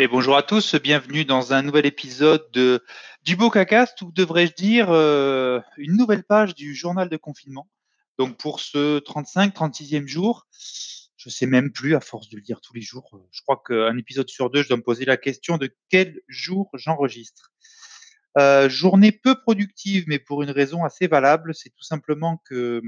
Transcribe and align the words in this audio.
Et 0.00 0.06
bonjour 0.06 0.36
à 0.36 0.44
tous, 0.44 0.76
bienvenue 0.76 1.24
dans 1.24 1.52
un 1.52 1.62
nouvel 1.62 1.84
épisode 1.84 2.48
de, 2.52 2.84
du 3.24 3.34
Bocacast, 3.34 4.00
ou 4.02 4.12
devrais-je 4.12 4.54
dire 4.54 4.90
euh, 4.90 5.58
une 5.76 5.96
nouvelle 5.96 6.22
page 6.22 6.54
du 6.54 6.72
journal 6.72 7.08
de 7.08 7.16
confinement. 7.16 7.68
Donc 8.16 8.36
pour 8.36 8.60
ce 8.60 9.00
35, 9.00 9.56
36e 9.56 10.06
jour, 10.06 10.46
je 11.16 11.28
sais 11.28 11.46
même 11.46 11.72
plus 11.72 11.96
à 11.96 12.00
force 12.00 12.28
de 12.28 12.36
le 12.36 12.42
dire 12.42 12.60
tous 12.60 12.74
les 12.74 12.80
jours. 12.80 13.20
Je 13.32 13.42
crois 13.42 13.60
qu'un 13.66 13.98
épisode 13.98 14.28
sur 14.28 14.50
deux, 14.50 14.62
je 14.62 14.68
dois 14.68 14.76
me 14.76 14.84
poser 14.84 15.04
la 15.04 15.16
question 15.16 15.58
de 15.58 15.68
quel 15.88 16.20
jour 16.28 16.70
j'enregistre. 16.74 17.50
Euh, 18.38 18.68
journée 18.68 19.10
peu 19.10 19.40
productive, 19.40 20.04
mais 20.06 20.20
pour 20.20 20.44
une 20.44 20.52
raison 20.52 20.84
assez 20.84 21.08
valable, 21.08 21.56
c'est 21.56 21.70
tout 21.70 21.82
simplement 21.82 22.40
que 22.44 22.80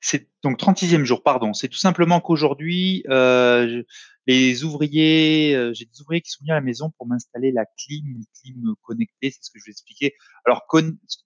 c'est 0.00 0.28
donc 0.42 0.58
36e 0.58 1.04
jour, 1.04 1.22
pardon. 1.22 1.52
C'est 1.52 1.68
tout 1.68 1.78
simplement 1.78 2.20
qu'aujourd'hui, 2.20 3.04
euh, 3.08 3.82
les 4.28 4.62
ouvriers, 4.62 5.56
euh, 5.56 5.72
j'ai 5.72 5.86
des 5.86 6.00
ouvriers 6.02 6.20
qui 6.20 6.30
sont 6.30 6.40
venus 6.42 6.52
à 6.52 6.56
la 6.56 6.60
maison 6.60 6.90
pour 6.98 7.06
m'installer 7.06 7.50
la 7.50 7.64
clim, 7.64 8.04
une 8.06 8.24
clim 8.38 8.74
connectée, 8.82 9.30
c'est 9.30 9.42
ce 9.42 9.50
que 9.50 9.58
je 9.58 9.64
vais 9.64 9.70
expliquer. 9.70 10.14
Alors, 10.44 10.66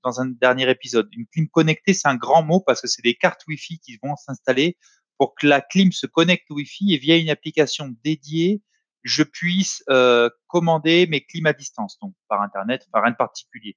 dans 0.05 0.21
un 0.21 0.27
dernier 0.27 0.71
épisode, 0.71 1.09
une 1.11 1.27
clim 1.27 1.49
connectée, 1.49 1.95
c'est 1.95 2.07
un 2.07 2.15
grand 2.15 2.45
mot 2.45 2.61
parce 2.61 2.81
que 2.81 2.87
c'est 2.87 3.03
des 3.03 3.17
cartes 3.17 3.43
Wi-Fi 3.49 3.81
qui 3.81 3.99
vont 4.05 4.15
s'installer 4.15 4.79
pour 5.19 5.35
que 5.35 5.49
la 5.49 5.61
clim 5.61 5.91
se 5.91 6.07
connecte 6.07 6.49
au 6.51 6.55
Wi-Fi 6.55 6.95
et 6.95 6.99
via 6.99 7.17
une 7.17 7.29
application 7.29 7.93
dédiée, 8.05 8.63
je 9.03 9.25
puisse 9.25 9.83
euh, 9.91 10.31
commander 10.47 11.09
mes 11.09 11.23
clims 11.25 11.47
à 11.47 11.53
distance, 11.53 11.99
donc 12.01 12.15
par 12.29 12.41
Internet, 12.41 12.87
par 12.93 13.11
de 13.11 13.17
particulier. 13.17 13.77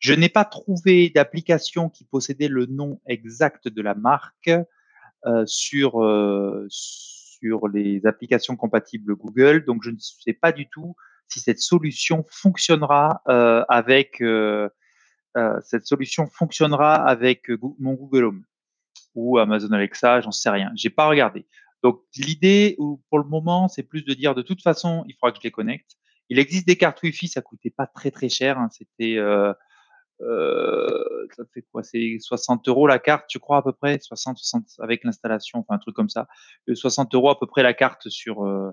Je 0.00 0.14
n'ai 0.14 0.28
pas 0.28 0.44
trouvé 0.44 1.10
d'application 1.10 1.90
qui 1.90 2.04
possédait 2.06 2.48
le 2.48 2.66
nom 2.66 3.00
exact 3.06 3.68
de 3.68 3.82
la 3.82 3.94
marque 3.94 4.50
euh, 5.26 5.46
sur, 5.46 6.02
euh, 6.02 6.66
sur 7.44 7.68
les 7.68 8.06
applications 8.06 8.56
compatibles 8.56 9.14
Google. 9.16 9.64
Donc, 9.64 9.82
je 9.82 9.90
ne 9.90 9.96
sais 9.98 10.32
pas 10.32 10.52
du 10.52 10.68
tout 10.68 10.94
si 11.28 11.40
cette 11.40 11.60
solution 11.60 12.24
fonctionnera 12.30 13.22
euh, 13.28 13.64
avec 13.68 14.20
euh, 14.20 14.68
euh, 15.36 15.58
cette 15.62 15.86
solution 15.86 16.26
fonctionnera 16.26 16.94
avec 16.94 17.50
mon 17.78 17.94
Google 17.94 18.24
Home 18.24 18.44
ou 19.14 19.38
Amazon 19.38 19.72
Alexa, 19.72 20.20
j'en 20.20 20.32
sais 20.32 20.50
rien. 20.50 20.72
J'ai 20.74 20.90
pas 20.90 21.06
regardé. 21.06 21.46
Donc 21.82 22.00
l'idée, 22.16 22.76
pour 23.10 23.18
le 23.18 23.24
moment, 23.24 23.68
c'est 23.68 23.82
plus 23.82 24.04
de 24.04 24.14
dire 24.14 24.34
de 24.34 24.42
toute 24.42 24.62
façon, 24.62 25.04
il 25.06 25.14
faudra 25.14 25.32
que 25.32 25.38
je 25.38 25.44
les 25.44 25.50
connecte. 25.50 25.96
Il 26.30 26.38
existe 26.38 26.66
des 26.66 26.76
cartes 26.76 27.02
Wi-Fi, 27.02 27.28
ça 27.28 27.42
coûtait 27.42 27.70
pas 27.70 27.86
très 27.86 28.10
très 28.10 28.30
cher. 28.30 28.58
Hein. 28.58 28.68
C'était 28.72 29.18
euh, 30.20 31.14
euh, 31.24 31.28
ça 31.36 31.44
fait 31.52 31.62
quoi? 31.72 31.82
C'est 31.82 32.18
60 32.20 32.68
euros 32.68 32.86
la 32.86 32.98
carte, 32.98 33.26
tu 33.28 33.38
crois 33.38 33.58
à 33.58 33.62
peu 33.62 33.72
près? 33.72 33.98
60, 34.00 34.38
60 34.38 34.64
avec 34.80 35.04
l'installation, 35.04 35.60
enfin 35.60 35.74
un 35.74 35.78
truc 35.78 35.94
comme 35.94 36.08
ça. 36.08 36.28
60 36.72 37.14
euros 37.14 37.30
à 37.30 37.38
peu 37.38 37.46
près 37.46 37.62
la 37.62 37.74
carte 37.74 38.08
sur 38.08 38.44
euh, 38.44 38.70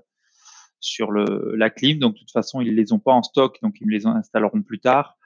sur 0.80 1.10
le 1.10 1.54
la 1.56 1.70
clim. 1.70 1.98
Donc 1.98 2.14
de 2.14 2.18
toute 2.18 2.30
façon 2.30 2.60
ils 2.60 2.74
les 2.74 2.92
ont 2.92 2.98
pas 2.98 3.12
en 3.12 3.22
stock, 3.22 3.58
donc 3.62 3.76
ils 3.80 3.86
me 3.86 3.92
les 3.92 4.06
installeront 4.06 4.62
plus 4.62 4.80
tard. 4.80 5.16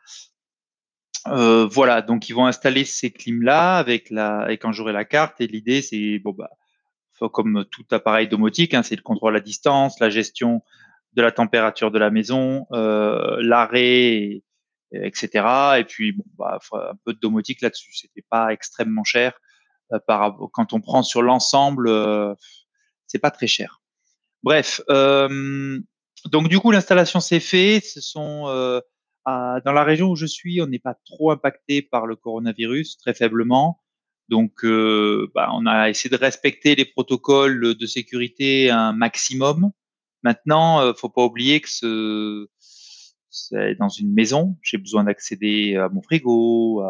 Euh, 1.29 1.67
voilà, 1.67 2.03
donc 2.03 2.29
ils 2.29 2.35
vont 2.35 2.47
installer 2.47 2.85
ces 2.85 3.11
clims 3.11 3.43
là 3.43 3.79
avec 3.79 4.11
la 4.11 4.51
et 4.51 4.59
quand 4.59 4.73
j'aurai 4.73 4.93
la 4.93 5.05
carte 5.05 5.41
et 5.41 5.49
l'idée 5.49 5.83
c'est 5.83 6.21
bon 6.21 6.33
bah 6.33 6.51
comme 7.33 7.65
tout 7.71 7.85
appareil 7.93 8.29
domotique, 8.29 8.75
hein, 8.75 8.83
c'est 8.83 8.95
le 8.95 9.03
contrôle 9.03 9.35
à 9.37 9.41
distance, 9.41 9.99
la 10.01 10.11
gestion 10.11 10.63
de 11.15 11.23
la 11.23 11.33
température 11.33 11.91
de 11.91 11.99
la 11.99 12.11
maison, 12.11 12.67
euh, 12.73 13.39
l'arrêt 13.41 14.43
etc. 14.93 15.79
Et 15.79 15.85
puis, 15.85 16.13
bon, 16.13 16.25
bah, 16.39 16.59
un 16.73 16.97
peu 17.05 17.13
de 17.13 17.19
domotique 17.19 17.63
là-dessus. 17.63 17.95
C'était 17.95 18.25
pas 18.29 18.53
extrêmement 18.53 19.05
cher. 19.05 19.39
Euh, 19.93 19.99
par, 20.07 20.37
quand 20.53 20.73
on 20.73 20.81
prend 20.81 21.03
sur 21.03 21.23
l'ensemble, 21.23 21.89
euh, 21.89 22.35
c'est 23.07 23.19
pas 23.19 23.31
très 23.31 23.47
cher. 23.47 23.81
Bref, 24.43 24.81
euh, 24.91 25.81
donc 26.27 26.49
du 26.49 26.59
coup, 26.59 26.71
l'installation 26.71 27.21
s'est 27.21 27.41
faite. 27.41 27.85
Ce 27.85 28.01
sont 28.01 28.47
euh, 29.29 29.61
dans 29.65 29.73
la 29.73 29.85
région 29.85 30.11
où 30.11 30.17
je 30.17 30.27
suis, 30.27 30.61
on 30.63 30.67
n'est 30.67 30.79
pas 30.79 30.95
trop 31.05 31.33
impacté 31.33 31.83
par 31.83 32.07
le 32.07 32.17
coronavirus, 32.17 32.97
très 32.99 33.15
faiblement. 33.15 33.83
Donc, 34.29 34.65
euh, 34.65 35.31
bah, 35.35 35.51
on 35.53 35.67
a 35.67 35.89
essayé 35.91 36.11
de 36.11 36.21
respecter 36.21 36.75
les 36.75 36.85
protocoles 36.85 37.75
de 37.75 37.87
sécurité 37.87 38.71
un 38.71 38.93
maximum. 38.93 39.71
Maintenant, 40.23 40.81
euh, 40.81 40.93
faut 40.95 41.09
pas 41.09 41.25
oublier 41.25 41.61
que 41.61 41.69
ce, 41.69 42.47
dans 43.79 43.89
une 43.89 44.13
maison, 44.13 44.57
j'ai 44.63 44.79
besoin 44.79 45.05
d'accéder 45.05 45.77
à 45.77 45.89
mon 45.89 46.03
frigo, 46.03 46.83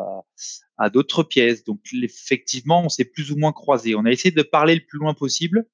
à, 0.78 0.90
d'autres 0.90 1.22
pièces. 1.22 1.64
Donc 1.64 1.80
effectivement, 1.92 2.82
on 2.84 2.88
s'est 2.88 3.04
plus 3.04 3.32
ou 3.32 3.36
moins 3.36 3.52
croisés. 3.52 3.94
On 3.94 4.04
a 4.04 4.10
essayé 4.10 4.32
de 4.32 4.42
parler 4.42 4.74
le 4.74 4.82
plus 4.86 4.98
loin 4.98 5.14
possible. 5.14 5.66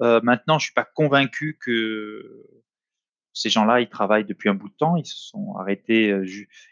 Euh, 0.00 0.20
maintenant, 0.22 0.58
je 0.58 0.64
suis 0.64 0.74
pas 0.74 0.88
convaincu 0.94 1.58
que 1.60 2.44
ces 3.32 3.50
gens-là, 3.50 3.80
ils 3.80 3.88
travaillent 3.88 4.24
depuis 4.24 4.48
un 4.48 4.54
bout 4.54 4.68
de 4.68 4.74
temps. 4.74 4.96
Ils 4.96 5.06
se 5.06 5.16
sont 5.16 5.54
arrêtés. 5.58 6.10
Euh, 6.10 6.26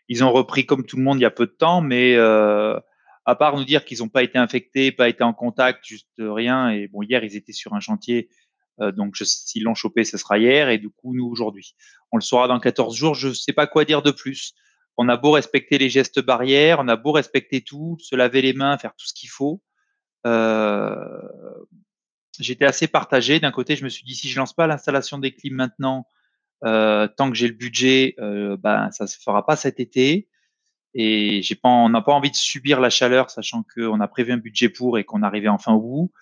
ils 0.09 0.25
ont 0.25 0.33
repris 0.33 0.67
comme 0.67 0.85
tout 0.85 0.97
le 0.97 1.03
monde 1.03 1.19
il 1.19 1.23
y 1.23 1.27
a 1.27 1.31
peu 1.31 1.47
de 1.47 1.53
temps, 1.53 1.81
mais 1.81 2.17
euh, 2.17 2.79
à 3.25 3.35
part 3.37 3.57
nous 3.57 3.65
dire 3.65 3.85
qu'ils 3.85 3.99
n'ont 3.99 4.09
pas 4.09 4.23
été 4.23 4.39
infectés, 4.39 4.91
pas 4.93 5.09
été 5.09 5.23
en 5.23 5.33
contact, 5.33 5.85
juste 5.85 6.11
rien. 6.19 6.71
Et 6.71 6.89
bon, 6.89 7.03
hier, 7.03 7.23
ils 7.23 7.37
étaient 7.37 7.53
sur 7.53 7.75
un 7.75 7.81
chantier 7.81 8.29
donc, 8.81 9.17
s'ils 9.17 9.65
l'ont 9.65 9.75
chopé, 9.75 10.05
ce 10.05 10.17
sera 10.17 10.39
hier, 10.39 10.69
et 10.69 10.79
du 10.79 10.91
coup, 10.91 11.15
nous, 11.15 11.27
aujourd'hui. 11.27 11.75
On 12.13 12.17
le 12.17 12.23
saura 12.23 12.49
dans 12.49 12.59
14 12.59 12.97
jours, 12.97 13.15
je 13.15 13.29
ne 13.29 13.35
sais 13.35 13.53
pas 13.53 13.67
quoi 13.67 13.85
dire 13.85 14.03
de 14.03 14.11
plus. 14.11 14.55
On 14.97 15.09
a 15.09 15.17
beau 15.17 15.33
respecter 15.33 15.79
les 15.79 15.89
gestes 15.89 16.21
barrières, 16.21 16.79
on 16.81 16.89
a 16.89 16.97
beau 16.97 17.13
respecter 17.13 17.63
tout, 17.63 17.97
se 18.01 18.17
laver 18.17 18.43
les 18.43 18.53
mains, 18.53 18.79
faire 18.79 18.95
tout 18.97 19.07
ce 19.07 19.15
qu'il 19.15 19.31
faut. 19.31 19.63
Euh, 20.27 20.97
J'étais 22.41 22.65
assez 22.65 22.89
partagé. 22.89 23.39
D'un 23.39 23.51
côté, 23.51 23.77
je 23.77 23.85
me 23.85 23.89
suis 23.89 24.05
dit, 24.05 24.15
si 24.15 24.29
je 24.29 24.39
lance 24.39 24.55
pas 24.55 24.67
l'installation 24.67 25.19
des 25.19 25.33
clims 25.33 25.55
maintenant, 25.55 26.07
euh, 26.65 27.07
tant 27.07 27.31
que 27.31 27.37
j'ai 27.37 27.49
le 27.49 27.55
budget, 27.55 28.15
euh, 28.19 28.57
ben, 28.57 28.91
ça 28.93 29.07
se 29.07 29.19
fera 29.19 29.45
pas 29.45 29.57
cet 29.57 29.79
été. 29.79 30.29
Et 30.95 31.43
on 31.63 31.89
n'a 31.91 32.01
pas 32.01 32.13
envie 32.13 32.31
de 32.31 32.37
subir 32.37 32.81
la 32.81 32.91
chaleur, 32.91 33.31
sachant 33.31 33.65
qu'on 33.75 34.01
a 34.01 34.09
prévu 34.09 34.33
un 34.33 34.39
budget 34.39 34.69
pour 34.69 34.99
et 34.99 35.05
qu'on 35.05 35.23
arrivait 35.23 35.49
enfin 35.49 35.73
au 35.73 35.81
bout. 35.81 36.13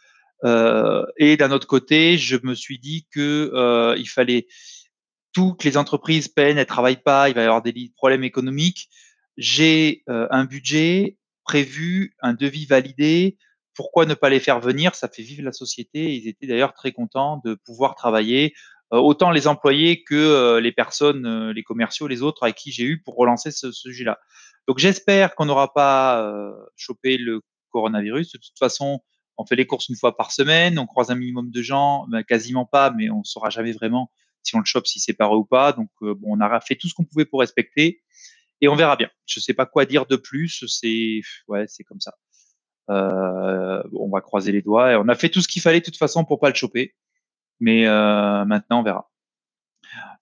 Euh, 0.45 1.05
et 1.17 1.37
d'un 1.37 1.51
autre 1.51 1.67
côté, 1.67 2.17
je 2.19 2.37
me 2.43 2.55
suis 2.55 2.79
dit 2.79 3.07
que 3.11 3.51
euh, 3.55 3.97
il 3.99 4.09
fallait 4.09 4.47
toutes 5.33 5.65
les 5.65 5.77
entreprises 5.77 6.29
peinent, 6.29 6.59
elles 6.59 6.67
travaillent 6.67 7.03
pas, 7.03 7.29
il 7.29 7.35
va 7.35 7.43
y 7.43 7.45
avoir 7.45 7.63
des 7.63 7.93
problèmes 7.97 8.25
économiques. 8.25 8.89
J'ai 9.37 10.03
euh, 10.09 10.27
un 10.31 10.45
budget 10.45 11.17
prévu, 11.45 12.15
un 12.21 12.35
devis 12.35 12.67
validé. 12.67 13.37
Pourquoi 13.75 14.07
ne 14.07 14.15
pas 14.15 14.29
les 14.29 14.41
faire 14.41 14.61
venir? 14.61 14.95
Ça 14.95 15.09
fait 15.09 15.23
vivre 15.23 15.43
la 15.43 15.53
société. 15.53 16.15
Ils 16.17 16.29
étaient 16.29 16.47
d'ailleurs 16.47 16.75
très 16.75 16.93
contents 16.93 17.41
de 17.45 17.55
pouvoir 17.55 17.95
travailler, 17.95 18.55
autant 18.91 19.31
les 19.31 19.47
employés 19.47 20.03
que 20.03 20.59
les 20.59 20.73
personnes, 20.73 21.53
les 21.53 21.63
commerciaux, 21.63 22.09
les 22.09 22.23
autres 22.23 22.43
avec 22.43 22.57
qui 22.57 22.73
j'ai 22.73 22.83
eu 22.83 23.01
pour 23.01 23.15
relancer 23.15 23.53
ce, 23.53 23.71
ce 23.71 23.89
sujet-là. 23.89 24.19
Donc 24.67 24.79
j'espère 24.79 25.37
qu'on 25.37 25.45
n'aura 25.45 25.73
pas 25.73 26.29
chopé 26.75 27.19
le 27.19 27.41
coronavirus. 27.71 28.33
De 28.33 28.39
toute 28.39 28.59
façon, 28.59 29.01
on 29.39 29.47
fait 29.47 29.57
les 29.57 29.67
courses 29.67 29.89
une 29.89 29.97
fois 29.97 30.17
par 30.17 30.33
semaine, 30.33 30.79
on 30.79 30.87
croise 30.87 31.11
un 31.11 31.15
minimum 31.15 31.51
de 31.51 31.63
gens, 31.63 32.07
ben, 32.09 32.23
quasiment 32.25 32.67
pas, 32.67 32.91
mais 32.91 33.09
on 33.09 33.23
saura 33.25 33.51
jamais 33.51 33.73
vraiment 33.73 34.11
si 34.43 34.57
on 34.57 34.59
le 34.59 34.65
chope, 34.65 34.87
si 34.87 34.99
c'est 34.99 35.15
pas 35.15 35.29
ou 35.31 35.45
pas. 35.45 35.73
Donc 35.73 35.91
euh, 36.03 36.15
bon, 36.15 36.37
on 36.37 36.41
a 36.41 36.61
fait 36.61 36.75
tout 36.75 36.89
ce 36.89 36.95
qu'on 36.95 37.05
pouvait 37.05 37.25
pour 37.25 37.41
respecter 37.41 38.03
et 38.61 38.69
on 38.69 38.75
verra 38.75 38.97
bien. 38.97 39.11
Je 39.27 39.41
sais 39.41 39.55
pas 39.55 39.67
quoi 39.67 39.85
dire 39.85 40.07
de 40.07 40.17
plus. 40.17 40.65
C'est 40.67 41.21
ouais, 41.47 41.65
c'est 41.69 41.85
comme 41.85 42.01
ça. 42.01 42.15
Euh, 42.91 43.83
on 43.93 44.09
va 44.09 44.21
croiser 44.21 44.51
les 44.51 44.63
doigts. 44.63 44.93
Et 44.93 44.97
on 44.97 45.09
a 45.09 45.15
fait 45.15 45.29
tout 45.29 45.41
ce 45.41 45.49
qu'il 45.49 45.63
fallait 45.63 45.81
de 45.81 45.85
toute 45.85 45.97
façon 45.97 46.25
pour 46.25 46.41
pas 46.41 46.49
le 46.49 46.55
choper, 46.55 46.95
mais 47.61 47.87
euh, 47.87 48.45
maintenant 48.45 48.81
on 48.81 48.83
verra. 48.83 49.11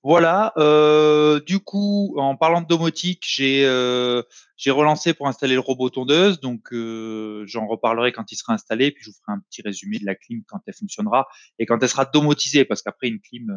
Voilà. 0.06 0.52
Euh, 0.56 1.40
du 1.40 1.58
coup, 1.58 2.14
en 2.16 2.36
parlant 2.36 2.60
de 2.60 2.66
domotique, 2.68 3.24
j'ai 3.26 3.64
euh, 3.64 4.22
j'ai 4.56 4.70
relancé 4.70 5.14
pour 5.14 5.26
installer 5.26 5.54
le 5.54 5.60
robot 5.60 5.90
tondeuse. 5.90 6.38
Donc, 6.38 6.72
euh, 6.72 7.42
j'en 7.48 7.66
reparlerai 7.66 8.12
quand 8.12 8.30
il 8.30 8.36
sera 8.36 8.52
installé. 8.52 8.92
Puis, 8.92 9.02
je 9.02 9.10
vous 9.10 9.16
ferai 9.16 9.32
un 9.36 9.40
petit 9.40 9.62
résumé 9.62 9.98
de 9.98 10.06
la 10.06 10.14
clim 10.14 10.44
quand 10.46 10.60
elle 10.64 10.74
fonctionnera 10.74 11.26
et 11.58 11.66
quand 11.66 11.82
elle 11.82 11.88
sera 11.88 12.04
domotisée. 12.04 12.64
Parce 12.64 12.82
qu'après, 12.82 13.08
une 13.08 13.18
clim 13.18 13.48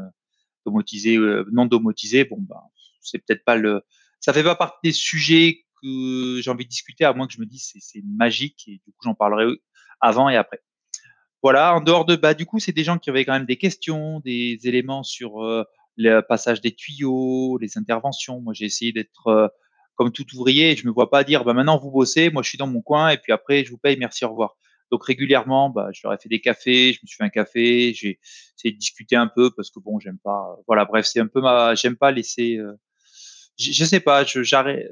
domotisée, 0.66 1.20
non 1.52 1.68
domotisée, 1.68 2.26
bon, 2.26 2.38
ben, 2.40 2.56
c'est 3.00 3.20
peut-être 3.20 3.46
pas 3.46 3.56
le. 3.56 3.84
Ça 4.20 4.34
fait 4.34 4.44
pas 4.44 4.56
partie 4.56 4.80
des 4.86 4.92
sujets 4.92 5.66
que 5.84 6.42
j'ai 6.42 6.50
envie 6.50 6.66
de 6.66 6.70
discuter, 6.72 7.06
à 7.06 7.14
moins 7.14 7.28
que 7.28 7.34
je 7.34 7.42
me 7.42 7.46
dise 7.46 7.70
c'est 7.72 7.80
c'est 7.80 8.02
magique. 8.04 8.64
Et 8.66 8.82
du 8.88 8.92
coup, 8.92 9.04
j'en 9.04 9.14
parlerai 9.14 9.54
avant 10.02 10.30
et 10.30 10.36
après. 10.36 10.64
Voilà. 11.44 11.76
En 11.76 11.82
dehors 11.82 12.06
de, 12.06 12.16
bah, 12.16 12.34
du 12.34 12.48
coup, 12.48 12.58
c'est 12.58 12.72
des 12.72 12.84
gens 12.84 12.98
qui 12.98 13.12
avaient 13.12 13.24
quand 13.24 13.34
même 13.34 13.46
des 13.46 13.58
questions, 13.58 14.20
des 14.22 14.58
éléments 14.64 15.04
sur 15.04 15.44
le 16.00 16.22
passage 16.22 16.62
des 16.62 16.74
tuyaux, 16.74 17.58
les 17.60 17.78
interventions. 17.78 18.40
Moi, 18.40 18.54
j'ai 18.54 18.66
essayé 18.66 18.94
d'être 18.94 19.28
euh, 19.28 19.48
comme 19.96 20.12
tout 20.12 20.26
ouvrier. 20.34 20.76
Je 20.78 20.88
me 20.88 20.92
vois 20.92 21.10
pas 21.10 21.26
dire, 21.26 21.44
bah, 21.44 21.54
maintenant 21.54 21.78
vous 21.78 21.92
bossez, 21.92 22.30
moi 22.30 22.42
je 22.42 22.48
suis 22.48 22.58
dans 22.58 22.68
mon 22.68 22.82
coin 22.82 23.10
et 23.10 23.18
puis 23.18 23.34
après 23.34 23.66
je 23.66 23.70
vous 23.70 23.78
paye, 23.78 23.98
merci, 23.98 24.24
au 24.24 24.30
revoir. 24.30 24.56
Donc 24.92 25.04
régulièrement, 25.04 25.70
bah, 25.70 25.90
je 25.92 26.00
leur 26.04 26.14
ai 26.14 26.18
fait 26.18 26.30
des 26.30 26.40
cafés, 26.40 26.94
je 26.94 27.00
me 27.04 27.08
suis 27.08 27.18
fait 27.18 27.26
un 27.26 27.30
café, 27.30 27.94
j'ai 27.94 28.18
essayé 28.58 28.74
de 28.74 28.80
discuter 28.80 29.18
un 29.18 29.28
peu 29.28 29.52
parce 29.52 29.70
que 29.70 29.80
bon, 29.80 30.00
j'aime 30.00 30.18
pas. 30.24 30.58
Voilà, 30.68 30.86
bref, 30.86 31.06
c'est 31.06 31.20
un 31.20 31.28
peu 31.28 31.42
ma, 31.42 31.76
j'aime 31.76 31.98
pas 31.98 32.12
laisser. 32.12 32.56
Euh, 32.58 32.72
je, 33.60 33.74
je, 33.74 33.84
sais 33.84 34.00
pas, 34.00 34.24
je, 34.24 34.42
j'arrête. 34.42 34.88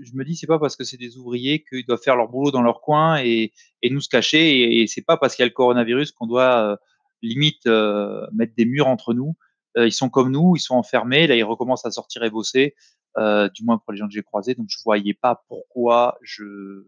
Je 0.00 0.12
me 0.14 0.24
dis, 0.24 0.36
c'est 0.36 0.46
pas 0.46 0.60
parce 0.60 0.76
que 0.76 0.84
c'est 0.84 0.96
des 0.96 1.16
ouvriers 1.18 1.64
qu'ils 1.68 1.84
doivent 1.84 2.00
faire 2.02 2.16
leur 2.16 2.28
boulot 2.28 2.52
dans 2.52 2.62
leur 2.62 2.80
coin 2.80 3.20
et, 3.20 3.52
et 3.82 3.90
nous 3.90 4.00
se 4.00 4.08
cacher. 4.08 4.60
Et, 4.60 4.82
et 4.82 4.86
c'est 4.86 5.02
pas 5.02 5.16
parce 5.16 5.34
qu'il 5.34 5.42
y 5.42 5.44
a 5.44 5.48
le 5.48 5.52
coronavirus 5.52 6.12
qu'on 6.12 6.28
doit 6.28 6.72
euh, 6.72 6.76
limite 7.20 7.66
euh, 7.66 8.26
mettre 8.32 8.54
des 8.56 8.64
murs 8.64 8.86
entre 8.86 9.12
nous 9.12 9.34
ils 9.76 9.92
sont 9.92 10.10
comme 10.10 10.30
nous, 10.30 10.54
ils 10.56 10.60
sont 10.60 10.74
enfermés. 10.74 11.26
Là, 11.26 11.36
ils 11.36 11.44
recommencent 11.44 11.86
à 11.86 11.90
sortir 11.90 12.22
et 12.22 12.30
bosser, 12.30 12.74
du 13.16 13.64
moins 13.64 13.78
pour 13.78 13.92
les 13.92 13.98
gens 13.98 14.06
que 14.06 14.12
j'ai 14.12 14.22
croisés. 14.22 14.54
Donc, 14.54 14.66
je 14.68 14.78
voyais 14.84 15.14
pas 15.14 15.44
pourquoi 15.48 16.18
je, 16.22 16.86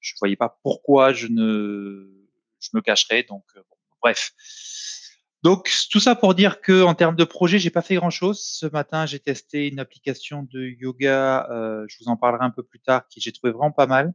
je 0.00 0.14
voyais 0.20 0.36
pas 0.36 0.58
pourquoi 0.62 1.12
je 1.12 1.28
ne, 1.28 2.10
je 2.60 2.70
me 2.74 2.80
cacherais. 2.80 3.22
Donc, 3.22 3.44
bref. 4.02 4.32
Donc 5.44 5.70
tout 5.90 6.00
ça 6.00 6.16
pour 6.16 6.34
dire 6.34 6.60
que 6.60 6.82
en 6.82 6.94
termes 6.94 7.14
de 7.14 7.24
projet, 7.24 7.58
j'ai 7.58 7.70
pas 7.70 7.82
fait 7.82 7.94
grand 7.94 8.10
chose. 8.10 8.40
Ce 8.42 8.66
matin, 8.66 9.06
j'ai 9.06 9.20
testé 9.20 9.68
une 9.68 9.78
application 9.78 10.42
de 10.42 10.60
yoga. 10.80 11.48
Euh, 11.50 11.84
je 11.88 11.96
vous 12.00 12.10
en 12.10 12.16
parlerai 12.16 12.44
un 12.44 12.50
peu 12.50 12.64
plus 12.64 12.80
tard, 12.80 13.06
qui 13.08 13.20
j'ai 13.20 13.30
trouvé 13.30 13.52
vraiment 13.52 13.70
pas 13.70 13.86
mal. 13.86 14.12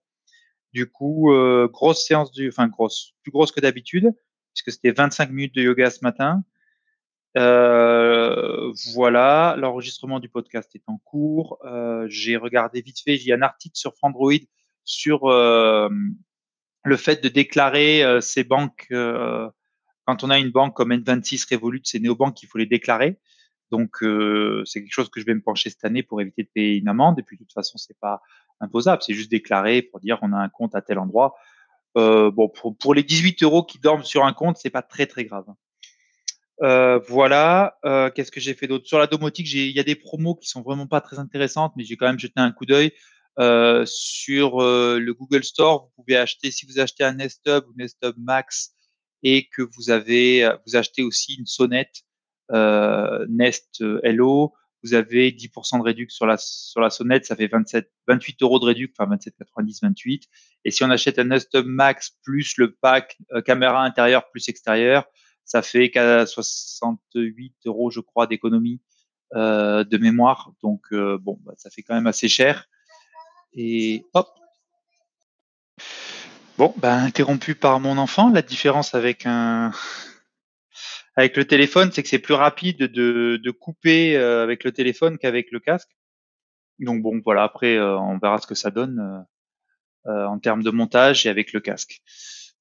Du 0.73 0.89
coup, 0.89 1.31
euh, 1.31 1.69
grosse 1.71 2.05
séance 2.05 2.31
du, 2.31 2.49
enfin 2.49 2.67
grosse, 2.67 3.13
plus 3.21 3.31
grosse 3.31 3.51
que 3.53 3.61
d'habitude, 3.61 4.11
puisque 4.53 4.71
c'était 4.71 4.91
25 4.91 5.29
minutes 5.29 5.55
de 5.55 5.61
yoga 5.61 5.89
ce 5.89 5.99
matin. 6.03 6.43
Euh, 7.35 8.71
voilà, 8.93 9.55
l'enregistrement 9.57 10.19
du 10.19 10.29
podcast 10.29 10.69
est 10.75 10.83
en 10.87 10.97
cours. 10.97 11.57
Euh, 11.65 12.05
j'ai 12.07 12.37
regardé 12.37 12.81
vite 12.81 12.99
fait, 12.99 13.15
il 13.15 13.33
un 13.33 13.41
article 13.41 13.77
sur 13.77 13.95
Frandroid 13.95 14.33
sur 14.85 15.25
euh, 15.25 15.89
le 16.83 16.97
fait 16.97 17.23
de 17.23 17.29
déclarer 17.29 18.03
ses 18.21 18.43
banques 18.43 18.87
quand 20.05 20.23
on 20.23 20.29
a 20.29 20.37
une 20.37 20.51
banque 20.51 20.75
comme 20.75 20.91
N26, 20.91 21.53
Revolut, 21.53 21.81
c'est 21.85 21.99
néobanques 21.99 22.35
qu'il 22.35 22.49
faut 22.49 22.57
les 22.57 22.65
déclarer. 22.65 23.19
Donc, 23.71 23.99
c'est 24.65 24.81
quelque 24.81 24.93
chose 24.93 25.09
que 25.09 25.21
je 25.21 25.25
vais 25.25 25.33
me 25.33 25.41
pencher 25.41 25.69
cette 25.69 25.85
année 25.85 26.03
pour 26.03 26.19
éviter 26.19 26.43
de 26.43 26.49
payer 26.53 26.75
une 26.75 26.89
amende. 26.89 27.17
Et 27.19 27.23
puis, 27.23 27.37
de 27.37 27.43
toute 27.43 27.53
façon, 27.53 27.77
c'est 27.77 27.97
pas 27.97 28.21
imposable. 28.59 29.01
C'est 29.01 29.13
juste 29.13 29.31
déclarer 29.31 29.81
pour 29.81 30.01
dire 30.01 30.19
on 30.21 30.33
a 30.33 30.37
un 30.37 30.49
compte 30.49 30.75
à 30.75 30.81
tel 30.81 30.99
endroit. 30.99 31.35
Bon, 31.95 32.49
pour, 32.49 32.77
pour, 32.77 32.93
les 32.93 33.03
18 33.03 33.41
euros 33.43 33.63
qui 33.63 33.79
dorment 33.79 34.03
sur 34.03 34.25
un 34.25 34.33
compte, 34.33 34.57
c'est 34.57 34.69
pas 34.69 34.81
très 34.81 35.05
très 35.05 35.23
grave. 35.23 35.45
Euh, 36.63 36.99
voilà. 37.07 37.77
Euh, 37.85 38.09
Qu'est-ce 38.09 38.31
que 38.31 38.39
j'ai 38.39 38.53
fait 38.53 38.67
d'autre? 38.67 38.87
Sur 38.87 38.99
la 38.99 39.07
domotique 39.07 39.51
Il 39.51 39.71
y 39.71 39.79
a 39.79 39.83
des 39.83 39.95
promos 39.95 40.35
qui 40.35 40.47
sont 40.47 40.61
vraiment 40.61 40.87
pas 40.87 41.01
très 41.01 41.19
intéressantes, 41.19 41.73
mais 41.75 41.83
j'ai 41.83 41.97
quand 41.97 42.07
même 42.07 42.19
jeté 42.19 42.33
un 42.37 42.51
coup 42.51 42.65
d'œil. 42.65 42.93
Euh, 43.39 43.83
sur 43.87 44.61
euh, 44.61 44.99
le 44.99 45.13
Google 45.13 45.43
Store, 45.43 45.85
vous 45.85 46.03
pouvez 46.03 46.17
acheter, 46.17 46.51
si 46.51 46.65
vous 46.67 46.79
achetez 46.79 47.03
un 47.03 47.13
Nest 47.13 47.41
Hub 47.47 47.65
ou 47.67 47.73
Nest 47.75 47.97
Hub 48.03 48.15
Max, 48.17 48.75
et 49.23 49.47
que 49.47 49.63
vous 49.75 49.89
avez 49.89 50.49
vous 50.67 50.75
achetez 50.75 51.01
aussi 51.01 51.35
une 51.35 51.45
sonnette 51.45 52.03
euh, 52.51 53.25
Nest 53.29 53.83
Hello, 54.03 54.53
vous 54.83 54.93
avez 54.93 55.31
10% 55.31 55.79
de 55.79 55.83
réduction 55.83 56.15
sur 56.15 56.25
la 56.27 56.37
sur 56.37 56.81
la 56.81 56.89
sonnette, 56.89 57.25
ça 57.25 57.35
fait 57.35 57.47
27 57.47 57.89
28 58.07 58.43
euros 58.43 58.59
de 58.59 58.65
réduction, 58.65 59.03
enfin 59.05 59.15
27,90 59.15 59.79
28. 59.81 60.27
Et 60.65 60.71
si 60.71 60.83
on 60.83 60.89
achète 60.89 61.17
un 61.19 61.23
Nest 61.25 61.55
Max 61.55 62.11
plus 62.23 62.57
le 62.57 62.75
pack 62.75 63.17
caméra 63.45 63.83
intérieure 63.83 64.29
plus 64.29 64.47
extérieure, 64.49 65.05
ça 65.45 65.61
fait 65.61 65.89
qu'à 65.89 66.25
68 66.25 67.55
euros, 67.65 67.91
je 67.91 67.99
crois, 67.99 68.27
d'économie 68.27 68.81
euh, 69.35 69.83
de 69.83 69.97
mémoire. 69.97 70.53
Donc 70.61 70.81
euh, 70.91 71.17
bon, 71.17 71.39
bah, 71.43 71.53
ça 71.57 71.69
fait 71.69 71.81
quand 71.81 71.95
même 71.95 72.07
assez 72.07 72.27
cher. 72.27 72.69
Et 73.53 74.05
hop, 74.13 74.29
Bon, 76.59 76.71
ben, 76.77 77.03
interrompu 77.03 77.55
par 77.55 77.79
mon 77.79 77.97
enfant. 77.97 78.29
La 78.29 78.43
différence 78.43 78.93
avec 78.93 79.25
un 79.25 79.71
avec 81.15 81.35
le 81.35 81.45
téléphone, 81.45 81.91
c'est 81.91 82.03
que 82.03 82.09
c'est 82.09 82.19
plus 82.19 82.35
rapide 82.35 82.77
de, 82.77 83.39
de 83.43 83.51
couper 83.51 84.15
euh, 84.17 84.43
avec 84.43 84.63
le 84.63 84.71
téléphone 84.71 85.17
qu'avec 85.17 85.51
le 85.51 85.59
casque. 85.59 85.89
Donc 86.79 87.01
bon, 87.01 87.21
voilà. 87.25 87.43
Après, 87.43 87.75
euh, 87.75 87.97
on 87.97 88.19
verra 88.19 88.37
ce 88.37 88.47
que 88.47 88.55
ça 88.55 88.71
donne 88.71 89.25
en 90.05 90.37
termes 90.37 90.63
de 90.63 90.69
montage 90.69 91.25
et 91.25 91.29
avec 91.29 91.53
le 91.53 91.61
casque. 91.61 92.01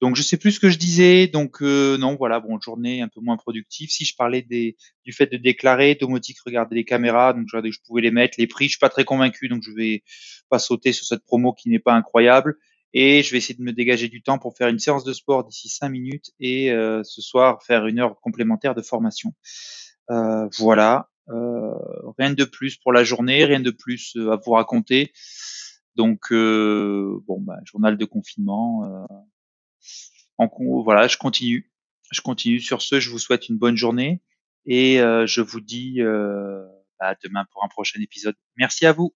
Donc 0.02 0.16
je 0.16 0.22
sais 0.22 0.36
plus 0.36 0.52
ce 0.52 0.60
que 0.60 0.68
je 0.68 0.76
disais. 0.76 1.28
Donc 1.28 1.62
non, 1.62 2.16
voilà, 2.16 2.40
bon, 2.40 2.60
journée 2.60 3.00
un 3.00 3.08
peu 3.08 3.20
moins 3.22 3.38
productive. 3.38 3.88
Si 3.88 4.04
je 4.04 4.14
parlais 4.14 4.42
des, 4.42 4.76
du 5.04 5.12
fait 5.12 5.26
de 5.26 5.38
déclarer, 5.38 5.94
domotique, 5.94 6.38
regarder 6.44 6.76
les 6.76 6.84
caméras, 6.84 7.32
donc 7.32 7.46
je, 7.46 7.70
je 7.70 7.78
pouvais 7.86 8.02
les 8.02 8.10
mettre. 8.10 8.34
Les 8.36 8.46
prix, 8.46 8.66
je 8.66 8.72
suis 8.72 8.78
pas 8.78 8.90
très 8.90 9.04
convaincu, 9.04 9.48
donc 9.48 9.62
je 9.62 9.70
vais 9.70 10.02
pas 10.50 10.58
sauter 10.58 10.92
sur 10.92 11.06
cette 11.06 11.24
promo 11.24 11.54
qui 11.54 11.70
n'est 11.70 11.78
pas 11.78 11.94
incroyable 11.94 12.58
et 12.92 13.22
je 13.22 13.30
vais 13.30 13.38
essayer 13.38 13.54
de 13.54 13.62
me 13.62 13.72
dégager 13.72 14.08
du 14.08 14.22
temps 14.22 14.38
pour 14.38 14.56
faire 14.56 14.68
une 14.68 14.78
séance 14.78 15.04
de 15.04 15.12
sport 15.12 15.44
d'ici 15.44 15.68
cinq 15.68 15.88
minutes 15.88 16.32
et 16.40 16.70
euh, 16.72 17.02
ce 17.04 17.22
soir 17.22 17.62
faire 17.62 17.86
une 17.86 17.98
heure 17.98 18.20
complémentaire 18.20 18.74
de 18.74 18.82
formation. 18.82 19.32
Euh, 20.10 20.48
voilà, 20.58 21.08
euh, 21.30 21.72
rien 22.18 22.32
de 22.32 22.44
plus 22.44 22.76
pour 22.76 22.92
la 22.92 23.04
journée, 23.04 23.44
rien 23.44 23.60
de 23.60 23.70
plus 23.70 24.14
euh, 24.16 24.32
à 24.32 24.36
vous 24.36 24.52
raconter. 24.52 25.12
Donc 25.94 26.32
euh, 26.32 27.20
bon, 27.26 27.40
bah, 27.40 27.58
journal 27.64 27.96
de 27.96 28.04
confinement. 28.04 29.06
Euh, 30.40 30.44
en, 30.44 30.82
voilà, 30.82 31.08
je 31.08 31.16
continue. 31.16 31.72
Je 32.10 32.20
continue. 32.20 32.60
Sur 32.60 32.82
ce, 32.82 33.00
je 33.00 33.10
vous 33.10 33.18
souhaite 33.18 33.48
une 33.48 33.58
bonne 33.58 33.76
journée 33.76 34.20
et 34.66 34.98
je 34.98 35.40
vous 35.40 35.60
dis 35.60 36.00
à 36.98 37.14
demain 37.22 37.44
pour 37.52 37.64
un 37.64 37.68
prochain 37.68 38.00
épisode. 38.00 38.36
Merci 38.56 38.86
à 38.86 38.92
vous. 38.92 39.14